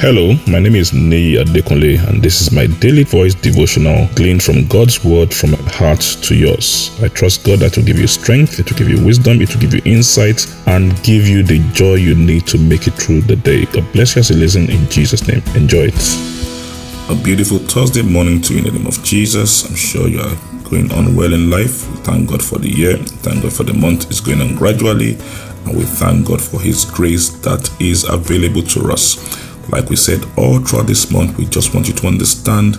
[0.00, 4.66] Hello, my name is Nei Adekunle, and this is my daily voice devotional gleaned from
[4.66, 6.90] God's word from my heart to yours.
[7.02, 9.60] I trust God that will give you strength, it will give you wisdom, it will
[9.60, 13.36] give you insight, and give you the joy you need to make it through the
[13.36, 13.66] day.
[13.66, 15.42] God bless you as you listen in Jesus' name.
[15.54, 17.10] Enjoy it.
[17.10, 19.68] A beautiful Thursday morning to you in the name of Jesus.
[19.68, 21.86] I'm sure you are going on well in life.
[21.90, 24.06] We thank God for the year, thank God for the month.
[24.06, 25.18] It's going on gradually,
[25.66, 29.49] and we thank God for His grace that is available to us.
[29.70, 32.74] Like we said all throughout this month, we just want you to understand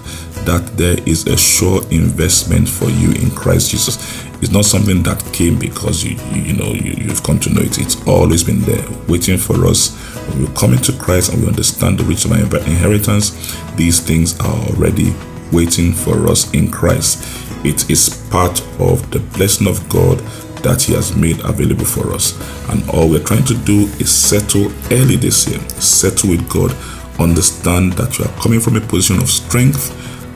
[0.46, 3.98] that there is a sure investment for you in Christ Jesus.
[4.42, 7.78] It's not something that came because you you, know you, you've come to know it.
[7.78, 9.96] It's always been there, waiting for us.
[10.30, 14.40] When we come into Christ and we understand the riches of our inheritance, these things
[14.40, 15.14] are already
[15.52, 17.24] waiting for us in Christ.
[17.64, 20.20] It is part of the blessing of God
[20.64, 22.40] that He has made available for us.
[22.70, 26.76] And all we're trying to do is settle early this year, settle with God,
[27.20, 29.92] understand that you are coming from a position of strength,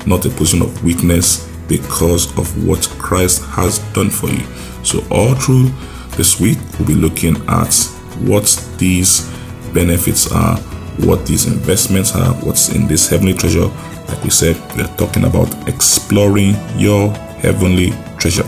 [0.08, 4.46] not a position of weakness, because of what Christ has done for you.
[4.84, 5.70] So, all through
[6.16, 7.73] this week, we'll be looking at
[8.20, 8.46] what
[8.78, 9.30] these
[9.73, 10.58] benefits are,
[11.06, 13.68] what these investments are, what's in this heavenly treasure.
[14.08, 18.44] Like we said, we are talking about exploring your heavenly treasure.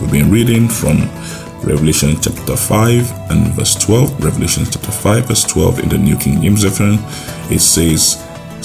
[0.00, 1.00] We've been reading from
[1.62, 4.24] Revelation chapter 5 and verse 12.
[4.24, 6.98] Revelation chapter 5, verse 12 in the New King James Version.
[7.54, 8.16] It says,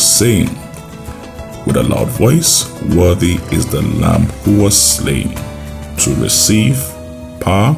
[0.02, 0.48] saying
[1.68, 5.36] with a loud voice, Worthy is the Lamb who was slain
[5.98, 6.78] to receive
[7.42, 7.76] power,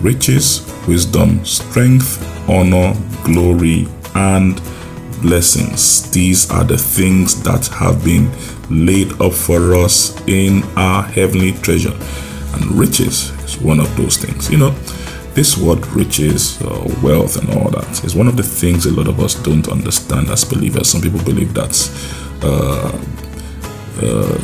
[0.00, 2.18] riches, wisdom, strength,
[2.50, 3.86] honor, glory,
[4.16, 4.60] and
[5.22, 6.10] blessings.
[6.10, 8.28] These are the things that have been
[8.68, 11.96] laid up for us in our heavenly treasure.
[12.54, 14.50] And riches is one of those things.
[14.50, 14.70] You know,
[15.34, 19.08] this word riches, uh, wealth, and all that is one of the things a lot
[19.08, 20.90] of us don't understand as believers.
[20.90, 21.74] Some people believe that
[22.42, 22.92] uh,
[24.02, 24.38] uh,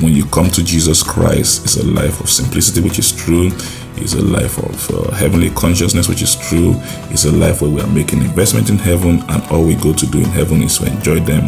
[0.00, 3.50] when you come to Jesus Christ, it's a life of simplicity, which is true.
[3.96, 6.74] It's a life of uh, heavenly consciousness, which is true.
[7.10, 10.06] It's a life where we are making investment in heaven, and all we go to
[10.06, 11.46] do in heaven is to enjoy them,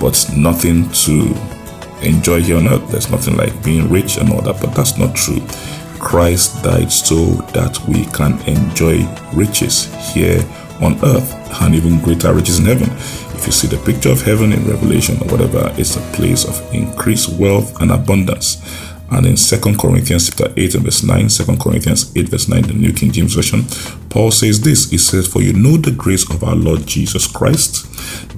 [0.00, 1.34] but nothing to
[2.02, 2.88] enjoy here on earth.
[2.90, 5.40] There's nothing like being rich and all that, but that's not true.
[5.98, 7.16] Christ died so
[7.52, 9.04] that we can enjoy
[9.34, 10.44] riches here
[10.80, 12.90] on earth and even greater riches in heaven.
[13.36, 16.74] If you see the picture of heaven in Revelation or whatever, it's a place of
[16.74, 18.62] increased wealth and abundance.
[19.10, 22.74] And in 2 Corinthians chapter 8 and verse 9, 2 Corinthians 8 verse 9, the
[22.74, 23.64] New King James Version,
[24.10, 24.90] Paul says this.
[24.90, 27.86] He says, For you know the grace of our Lord Jesus Christ,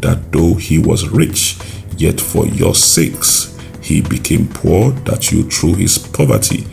[0.01, 1.59] that though he was rich,
[1.97, 3.50] yet for your sakes
[3.91, 6.65] he became poor that you through his poverty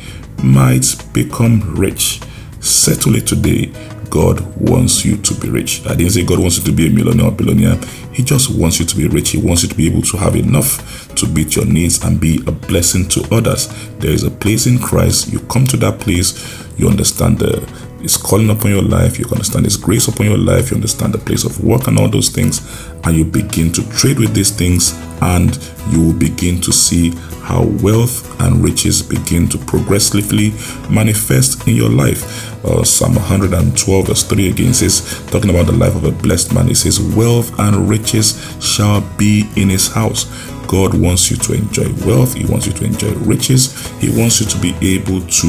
[0.44, 2.22] might become rich.
[2.60, 3.72] Settle it today.
[4.10, 5.86] God wants you to be rich.
[5.86, 7.80] I didn't say God wants you to be a millionaire or billionaire.
[8.14, 9.30] He just wants you to be rich.
[9.32, 12.42] He wants you to be able to have enough to meet your needs and be
[12.48, 13.68] a blessing to others.
[14.00, 15.32] There is a place in Christ.
[15.32, 19.66] You come to that place, you understand the his calling upon your life, you understand
[19.66, 22.62] His grace upon your life, you understand the place of work and all those things,
[23.04, 25.58] and you begin to trade with these things, and
[25.90, 27.12] you will begin to see
[27.48, 30.50] how wealth and riches begin to progressively
[30.94, 32.54] manifest in your life.
[32.66, 36.68] Uh, Psalm 112, verse 3 again says, talking about the life of a blessed man,
[36.68, 40.26] it says, Wealth and riches shall be in his house.
[40.68, 44.48] God wants you to enjoy wealth, He wants you to enjoy riches, He wants you
[44.48, 45.48] to be able to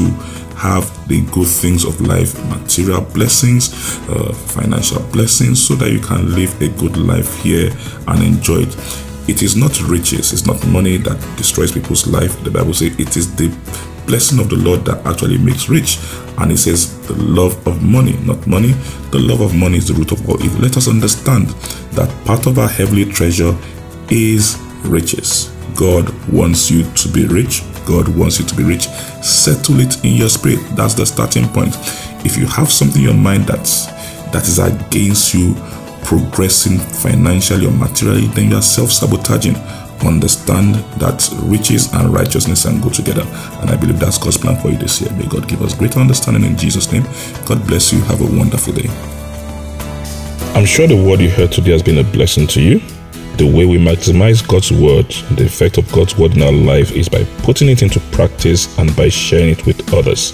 [0.55, 3.73] have the good things of life, material blessings,
[4.07, 7.69] uh, financial blessings, so that you can live a good life here
[8.07, 9.08] and enjoy it.
[9.29, 12.43] It is not riches, it's not money that destroys people's life.
[12.43, 13.49] The Bible says it is the
[14.07, 15.99] blessing of the Lord that actually makes rich.
[16.39, 18.71] And it says the love of money, not money.
[19.11, 20.61] The love of money is the root of all evil.
[20.61, 21.49] Let us understand
[21.93, 23.55] that part of our heavenly treasure
[24.09, 25.55] is riches.
[25.75, 27.61] God wants you to be rich.
[27.85, 28.87] God wants you to be rich.
[29.21, 30.59] Settle it in your spirit.
[30.75, 31.75] That's the starting point.
[32.25, 33.85] If you have something in your mind that's
[34.31, 35.53] that is against you
[36.03, 39.55] progressing financially or materially, then you are self-sabotaging.
[40.05, 43.23] Understand that riches and righteousness can go together.
[43.59, 45.11] And I believe that's God's plan for you this year.
[45.13, 47.03] May God give us greater understanding in Jesus' name.
[47.45, 47.99] God bless you.
[48.01, 48.87] Have a wonderful day.
[50.55, 52.79] I'm sure the word you heard today has been a blessing to you.
[53.35, 57.07] The way we maximize God's word, the effect of God's word in our life is
[57.07, 60.33] by putting it into practice and by sharing it with others.